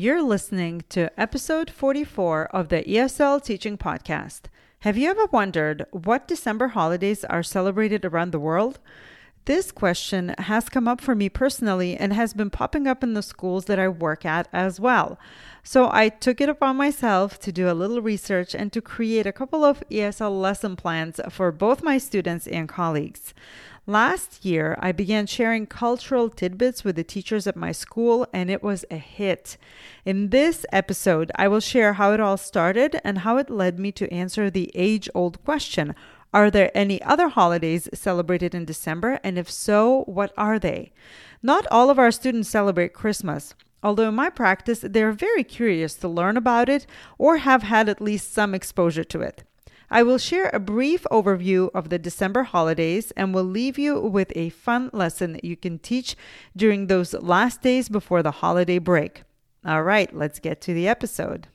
[0.00, 4.42] You're listening to episode 44 of the ESL Teaching Podcast.
[4.82, 8.78] Have you ever wondered what December holidays are celebrated around the world?
[9.48, 13.22] This question has come up for me personally and has been popping up in the
[13.22, 15.18] schools that I work at as well.
[15.62, 19.32] So I took it upon myself to do a little research and to create a
[19.32, 23.32] couple of ESL lesson plans for both my students and colleagues.
[23.86, 28.62] Last year, I began sharing cultural tidbits with the teachers at my school, and it
[28.62, 29.56] was a hit.
[30.04, 33.92] In this episode, I will share how it all started and how it led me
[33.92, 35.94] to answer the age old question
[36.32, 39.18] Are there any other holidays celebrated in December?
[39.24, 40.92] And if so, what are they?
[41.42, 43.54] Not all of our students celebrate Christmas.
[43.82, 48.00] Although in my practice, they're very curious to learn about it or have had at
[48.00, 49.44] least some exposure to it.
[49.90, 54.30] I will share a brief overview of the December holidays and will leave you with
[54.36, 56.14] a fun lesson that you can teach
[56.54, 59.22] during those last days before the holiday break.
[59.64, 61.48] All right, let's get to the episode.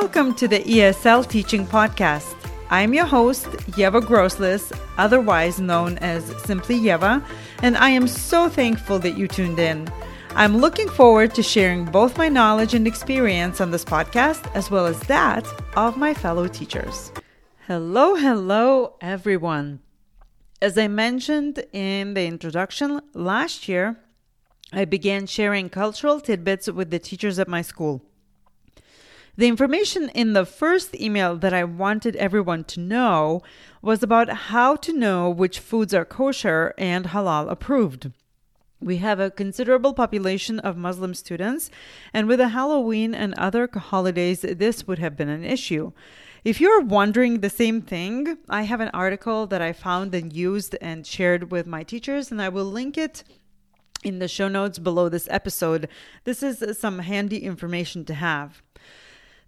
[0.00, 2.34] Welcome to the ESL Teaching Podcast.
[2.68, 3.46] I'm your host,
[3.78, 7.24] Yeva Groslis, otherwise known as Simply Yeva,
[7.62, 9.88] and I am so thankful that you tuned in.
[10.30, 14.84] I'm looking forward to sharing both my knowledge and experience on this podcast, as well
[14.84, 17.12] as that of my fellow teachers.
[17.68, 19.78] Hello, hello, everyone.
[20.60, 24.00] As I mentioned in the introduction, last year
[24.72, 28.02] I began sharing cultural tidbits with the teachers at my school.
[29.36, 33.42] The information in the first email that I wanted everyone to know
[33.82, 38.12] was about how to know which foods are kosher and halal approved.
[38.80, 41.68] We have a considerable population of Muslim students,
[42.12, 45.90] and with the Halloween and other holidays, this would have been an issue.
[46.44, 50.76] If you're wondering the same thing, I have an article that I found and used
[50.80, 53.24] and shared with my teachers, and I will link it
[54.04, 55.88] in the show notes below this episode.
[56.22, 58.62] This is some handy information to have.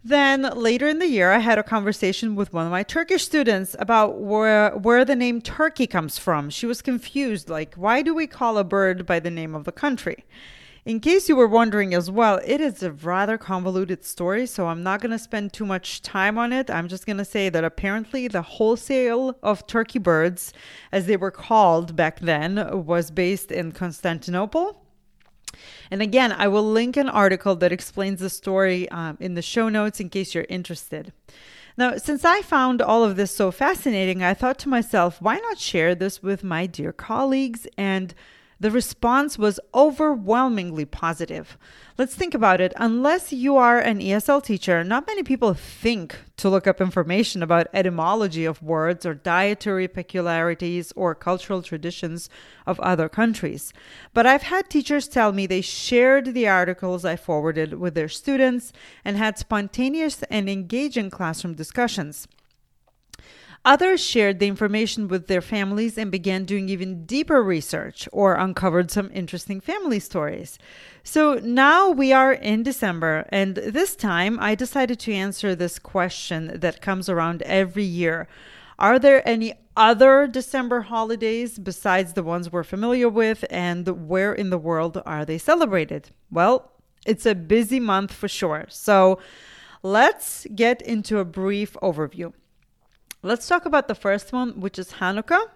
[0.09, 3.75] Then later in the year, I had a conversation with one of my Turkish students
[3.81, 6.49] about where where the name Turkey comes from.
[6.49, 9.73] She was confused, like, why do we call a bird by the name of the
[9.73, 10.25] country?
[10.85, 14.85] In case you were wondering as well, it is a rather convoluted story, so I'm
[14.85, 16.71] not going to spend too much time on it.
[16.71, 20.53] I'm just going to say that apparently the wholesale of turkey birds,
[20.93, 24.86] as they were called back then, was based in Constantinople
[25.91, 29.69] and again, I will link an article that explains the story um, in the show
[29.69, 31.13] notes in case you're interested.
[31.79, 35.59] Now, since I found all of this so fascinating, I thought to myself, why not
[35.59, 38.15] share this with my dear colleagues and
[38.59, 41.59] the response was overwhelmingly positive.
[41.99, 42.73] Let's think about it.
[42.77, 47.69] Unless you are an ESL teacher, not many people think to look up information about
[47.75, 52.31] etymology of words or dietary peculiarities or cultural traditions
[52.67, 53.73] of other countries.
[54.15, 58.73] But I've had teachers tell me they shared the articles I forwarded with their students
[59.05, 62.27] and had spontaneous and engaging classroom discussions.
[63.67, 68.93] Others shared the information with their families and began doing even deeper research or uncovered
[68.93, 70.57] some interesting family stories.
[71.03, 76.61] So now we are in December, and this time I decided to answer this question
[76.61, 78.29] that comes around every year.
[78.79, 84.51] Are there any other December holidays besides the ones we're familiar with, and where in
[84.51, 86.11] the world are they celebrated?
[86.31, 86.71] Well,
[87.05, 88.67] it's a busy month for sure.
[88.69, 89.19] So
[89.83, 92.33] let's get into a brief overview.
[93.23, 95.49] Let's talk about the first one, which is Hanukkah.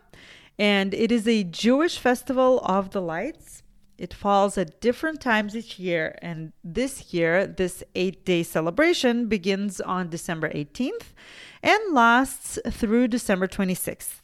[0.59, 3.63] And it is a Jewish festival of the lights.
[3.97, 6.19] It falls at different times each year.
[6.23, 11.13] And this year, this eight day celebration begins on December 18th
[11.63, 14.21] and lasts through December 26th.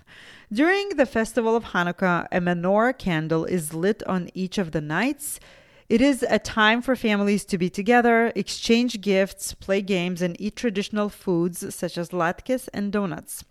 [0.52, 5.40] During the festival of Hanukkah, a menorah candle is lit on each of the nights
[5.88, 10.56] it is a time for families to be together, exchange gifts, play games, and eat
[10.56, 13.44] traditional foods such as latkes and donuts.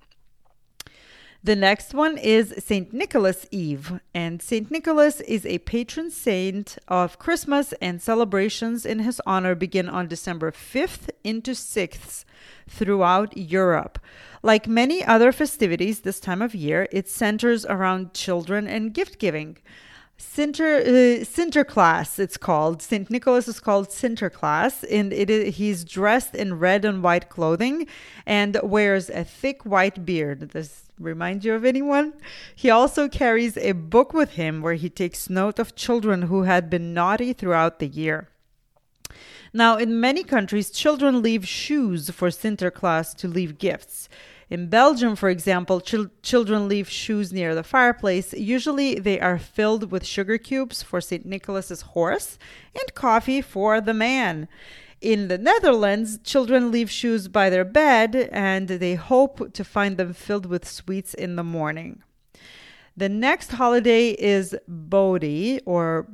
[1.45, 2.91] The next one is St.
[2.91, 4.71] Nicholas Eve, and St.
[4.71, 10.51] Nicholas is a patron saint of Christmas, and celebrations in his honor begin on December
[10.51, 12.25] 5th into 6th
[12.67, 13.99] throughout Europe.
[14.41, 19.57] Like many other festivities this time of year, it centers around children and gift giving.
[20.17, 22.81] Sinter uh, Sinterklaas, it's called.
[22.81, 27.87] Saint Nicholas is called Sinterklaas, and it is, he's dressed in red and white clothing
[28.25, 30.39] and wears a thick white beard.
[30.39, 32.13] Does this remind you of anyone?
[32.55, 36.69] He also carries a book with him where he takes note of children who had
[36.69, 38.29] been naughty throughout the year.
[39.53, 44.09] Now, in many countries, children leave shoes for Sinterklaas to leave gifts.
[44.49, 48.33] In Belgium, for example, chil- children leave shoes near the fireplace.
[48.33, 51.25] Usually, they are filled with sugar cubes for St.
[51.25, 52.37] Nicholas's horse
[52.75, 54.47] and coffee for the man.
[55.01, 60.13] In the Netherlands, children leave shoes by their bed and they hope to find them
[60.13, 62.03] filled with sweets in the morning.
[62.97, 66.07] The next holiday is Bodhi, or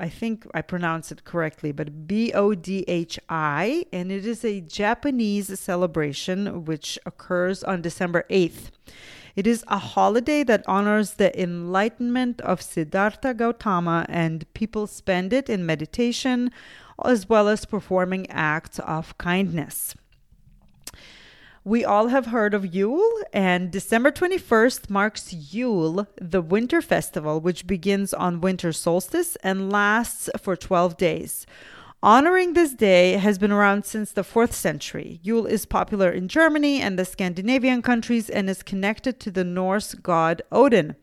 [0.00, 4.44] I think I pronounce it correctly, but B O D H I, and it is
[4.44, 8.70] a Japanese celebration which occurs on December 8th.
[9.36, 15.50] It is a holiday that honors the enlightenment of Siddhartha Gautama, and people spend it
[15.50, 16.50] in meditation
[17.04, 19.94] as well as performing acts of kindness.
[21.64, 27.66] We all have heard of Yule, and December 21st marks Yule, the winter festival, which
[27.66, 31.44] begins on winter solstice and lasts for 12 days.
[32.02, 35.20] Honoring this day has been around since the 4th century.
[35.22, 39.92] Yule is popular in Germany and the Scandinavian countries and is connected to the Norse
[39.92, 40.96] god Odin.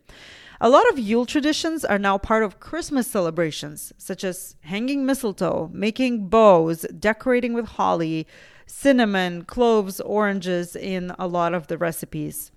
[0.60, 5.70] A lot of Yule traditions are now part of Christmas celebrations, such as hanging mistletoe,
[5.72, 8.26] making bows, decorating with holly,
[8.66, 12.52] cinnamon, cloves, oranges in a lot of the recipes.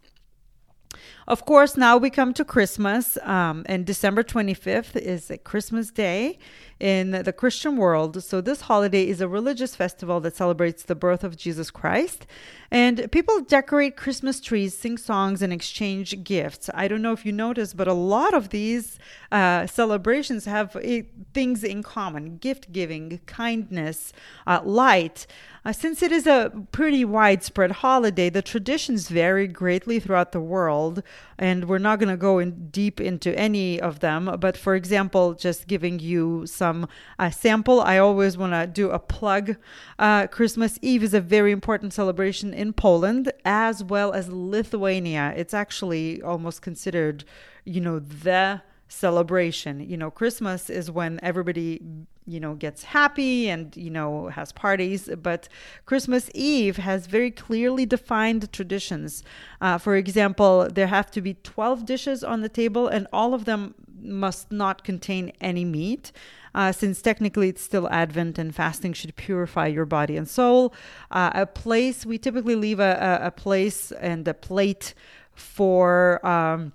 [1.31, 6.41] Of course, now we come to Christmas, um, and December 25th is a Christmas day
[6.81, 8.21] in the Christian world.
[8.25, 12.27] So, this holiday is a religious festival that celebrates the birth of Jesus Christ.
[12.73, 16.71] And people decorate Christmas trees, sing songs, and exchange gifts.
[16.73, 18.99] I don't know if you noticed, but a lot of these
[19.31, 21.03] uh, celebrations have uh,
[21.35, 24.13] things in common gift giving, kindness,
[24.47, 25.27] uh, light.
[25.65, 31.03] Uh, since it is a pretty widespread holiday, the traditions vary greatly throughout the world,
[31.39, 34.37] and we're not going to go in deep into any of them.
[34.39, 36.87] But for example, just giving you some
[37.19, 39.57] uh, sample, I always want to do a plug.
[39.99, 45.33] Uh, Christmas Eve is a very important celebration in Poland as well as Lithuania.
[45.37, 47.25] It's actually almost considered,
[47.65, 49.81] you know, the celebration.
[49.89, 51.81] You know, Christmas is when everybody,
[52.27, 55.09] you know, gets happy and, you know, has parties.
[55.23, 55.49] But
[55.87, 59.23] Christmas Eve has very clearly defined traditions.
[59.61, 63.45] Uh, for example, there have to be 12 dishes on the table, and all of
[63.45, 66.13] them must not contain any meat.
[66.53, 70.75] Uh, since technically it's still Advent and fasting should purify your body and soul.
[71.13, 74.95] Uh, a place, we typically leave a, a, a, place and a plate
[75.33, 76.25] for.
[76.27, 76.73] Um,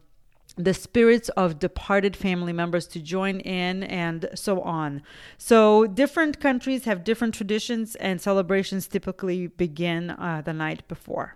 [0.56, 5.02] the spirits of departed family members to join in and so on.
[5.38, 11.36] So, different countries have different traditions, and celebrations typically begin uh, the night before.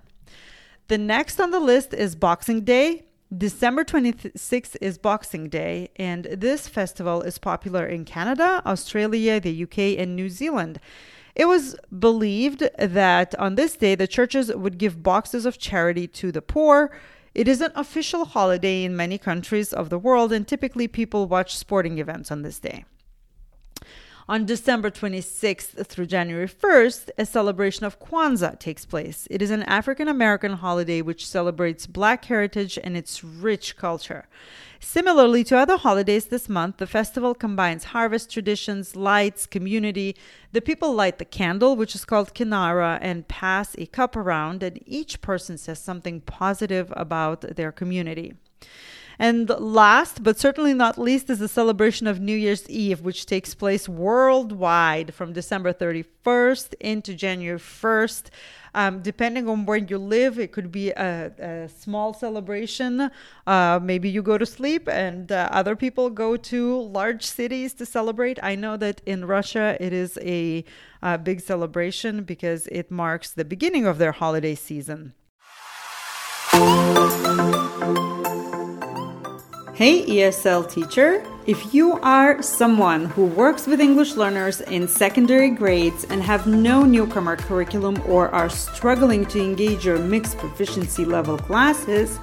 [0.88, 3.04] The next on the list is Boxing Day.
[3.38, 10.00] December 26th is Boxing Day, and this festival is popular in Canada, Australia, the UK,
[10.00, 10.80] and New Zealand.
[11.36, 16.32] It was believed that on this day the churches would give boxes of charity to
[16.32, 16.92] the poor
[17.40, 21.56] it is an official holiday in many countries of the world, and typically people watch
[21.56, 22.84] sporting events on this day.
[24.30, 29.28] On December 26th through January 1st, a celebration of Kwanzaa takes place.
[29.32, 34.28] It is an African American holiday which celebrates Black heritage and its rich culture.
[34.80, 40.16] Similarly to other holidays this month, the festival combines harvest traditions, lights, community.
[40.52, 44.80] The people light the candle, which is called kinara, and pass a cup around, and
[44.86, 48.36] each person says something positive about their community.
[49.22, 53.54] And last, but certainly not least, is the celebration of New Year's Eve, which takes
[53.54, 58.30] place worldwide from December 31st into January 1st.
[58.74, 63.12] Um, depending on where you live, it could be a, a small celebration.
[63.46, 67.86] Uh, maybe you go to sleep and uh, other people go to large cities to
[67.86, 68.40] celebrate.
[68.42, 70.64] I know that in Russia it is a,
[71.02, 75.14] a big celebration because it marks the beginning of their holiday season.
[79.80, 81.24] Hey, ESL teacher.
[81.46, 86.84] If you are someone who works with English learners in secondary grades and have no
[86.84, 92.20] newcomer curriculum or are struggling to engage your mixed proficiency level classes,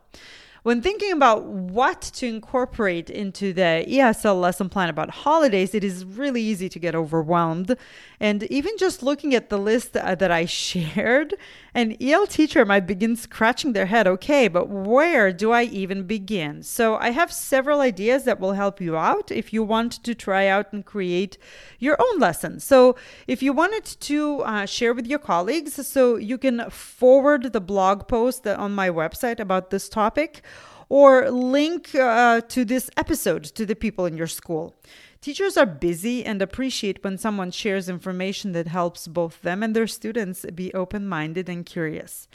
[0.64, 6.04] when thinking about what to incorporate into the ESL lesson plan about holidays, it is
[6.04, 7.78] really easy to get overwhelmed.
[8.20, 11.36] And even just looking at the list uh, that I shared,
[11.74, 16.64] an EL teacher might begin scratching their head okay, but where do I even begin?
[16.64, 20.48] So I have several ideas that will help you out if you want to try
[20.48, 21.38] out and create
[21.78, 22.60] your own lesson.
[22.60, 22.96] So
[23.28, 28.08] if you wanted to uh, share with your colleagues, so you can forward the blog
[28.08, 30.44] post on my website about this topic
[30.90, 34.76] or link uh, to this episode to the people in your school.
[35.22, 39.88] Teachers are busy and appreciate when someone shares information that helps both them and their
[39.88, 42.28] students be open minded and curious.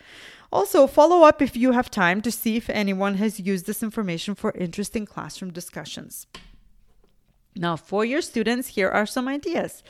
[0.52, 4.34] Also, follow up if you have time to see if anyone has used this information
[4.34, 6.26] for interesting classroom discussions.
[7.56, 9.82] Now, for your students, here are some ideas.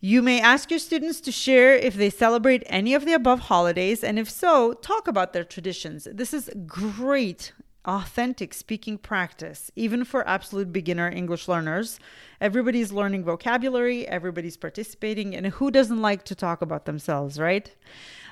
[0.00, 4.04] You may ask your students to share if they celebrate any of the above holidays,
[4.04, 6.06] and if so, talk about their traditions.
[6.12, 7.52] This is great
[7.86, 11.98] authentic speaking practice, even for absolute beginner English learners.
[12.40, 17.74] Everybody's learning vocabulary, everybody's participating, and who doesn't like to talk about themselves, right?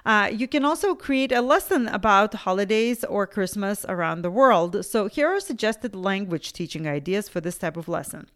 [0.05, 4.85] Uh, you can also create a lesson about holidays or Christmas around the world.
[4.85, 8.29] So, here are suggested language teaching ideas for this type of lesson.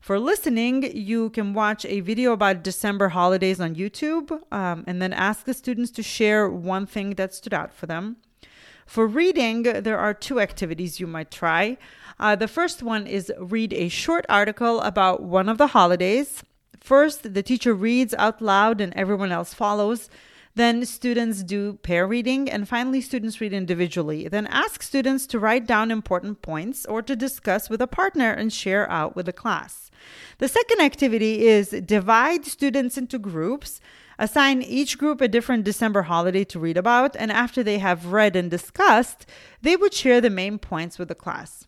[0.00, 5.12] For listening, you can watch a video about December holidays on YouTube um, and then
[5.12, 8.18] ask the students to share one thing that stood out for them.
[8.88, 11.76] For reading, there are two activities you might try.
[12.18, 16.42] Uh, the first one is read a short article about one of the holidays.
[16.80, 20.08] First, the teacher reads out loud and everyone else follows.
[20.58, 24.26] Then students do pair reading, and finally, students read individually.
[24.26, 28.52] Then ask students to write down important points or to discuss with a partner and
[28.52, 29.88] share out with the class.
[30.38, 33.80] The second activity is divide students into groups
[34.18, 38.34] assign each group a different December holiday to read about, and after they have read
[38.34, 39.26] and discussed,
[39.62, 41.67] they would share the main points with the class.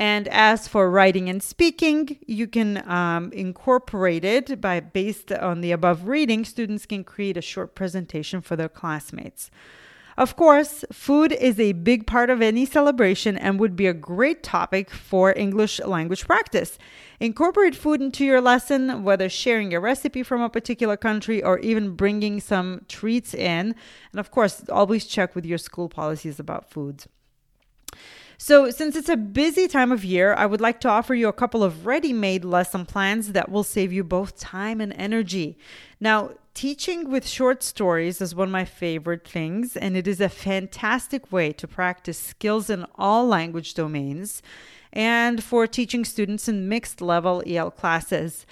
[0.00, 5.72] And as for writing and speaking, you can um, incorporate it by based on the
[5.72, 6.46] above reading.
[6.46, 9.50] Students can create a short presentation for their classmates.
[10.16, 14.42] Of course, food is a big part of any celebration and would be a great
[14.42, 16.78] topic for English language practice.
[17.20, 21.94] Incorporate food into your lesson, whether sharing a recipe from a particular country or even
[21.94, 23.74] bringing some treats in.
[24.12, 27.06] And of course, always check with your school policies about foods.
[28.42, 31.32] So, since it's a busy time of year, I would like to offer you a
[31.32, 35.58] couple of ready made lesson plans that will save you both time and energy.
[36.00, 40.30] Now, teaching with short stories is one of my favorite things, and it is a
[40.30, 44.40] fantastic way to practice skills in all language domains
[44.90, 48.46] and for teaching students in mixed level EL classes.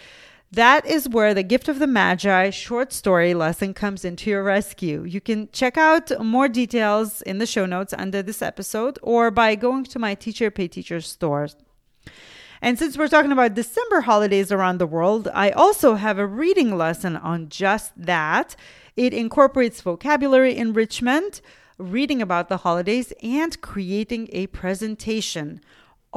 [0.50, 5.04] That is where the Gift of the Magi short story lesson comes into your rescue.
[5.04, 9.54] You can check out more details in the show notes under this episode or by
[9.56, 11.48] going to my Teacher Pay Teacher store.
[12.62, 16.78] And since we're talking about December holidays around the world, I also have a reading
[16.78, 18.56] lesson on just that.
[18.96, 21.42] It incorporates vocabulary enrichment,
[21.76, 25.60] reading about the holidays, and creating a presentation.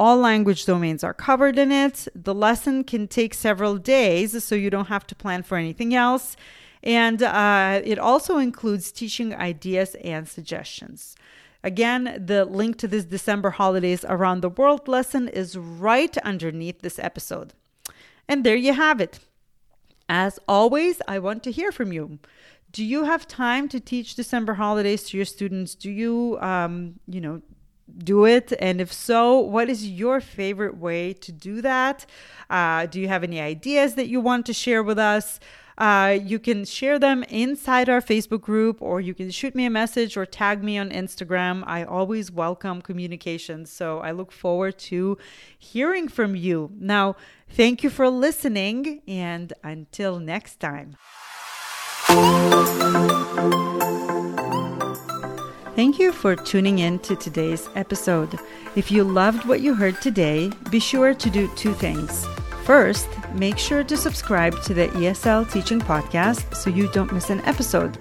[0.02, 2.08] All language domains are covered in it.
[2.16, 6.36] The lesson can take several days, so you don't have to plan for anything else.
[6.82, 11.16] And uh, it also includes teaching ideas and suggestions.
[11.64, 16.98] Again, the link to this December holidays around the world lesson is right underneath this
[16.98, 17.54] episode.
[18.28, 19.20] And there you have it.
[20.10, 22.18] As always, I want to hear from you.
[22.72, 25.76] Do you have time to teach December holidays to your students?
[25.76, 27.44] Do you, um, you know,
[27.98, 28.54] do it?
[28.60, 32.06] And if so, what is your favorite way to do that?
[32.50, 35.40] Uh, do you have any ideas that you want to share with us?
[35.78, 39.70] Uh, you can share them inside our Facebook group, or you can shoot me a
[39.70, 41.64] message or tag me on Instagram.
[41.66, 43.66] I always welcome communication.
[43.66, 45.18] So I look forward to
[45.58, 46.72] hearing from you.
[46.78, 47.16] Now,
[47.50, 50.98] thank you for listening, and until next time.
[55.82, 58.40] Thank you for tuning in to today's episode.
[58.76, 62.28] If you loved what you heard today, be sure to do two things.
[62.66, 67.42] First, make sure to subscribe to the ESL Teaching Podcast so you don't miss an
[67.46, 67.98] episode.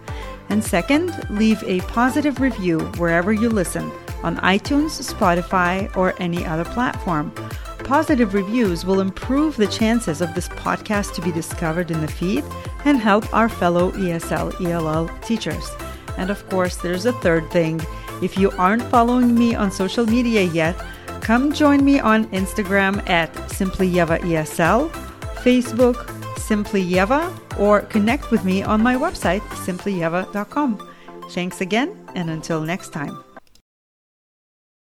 [0.51, 3.91] And second, leave a positive review wherever you listen
[4.23, 7.31] on iTunes, Spotify, or any other platform.
[7.79, 12.45] Positive reviews will improve the chances of this podcast to be discovered in the feed
[12.85, 15.67] and help our fellow ESL ELL teachers.
[16.19, 17.81] And of course, there's a third thing
[18.23, 20.77] If you aren't following me on social media yet,
[21.23, 24.91] come join me on Instagram at SimplyYevaESL,
[25.41, 25.97] Facebook,
[26.39, 30.89] Simply Yeva, or connect with me on my website, simplyyeva.com.
[31.31, 33.30] Thanks again, and until next time.